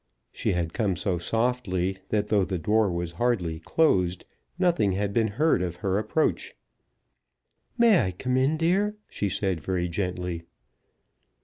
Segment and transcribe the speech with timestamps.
[0.31, 4.25] She had come so softly, that though the door was hardly closed,
[4.57, 6.55] nothing had been heard of her approach.
[7.77, 10.41] "May I come in, dear?" she said very gently.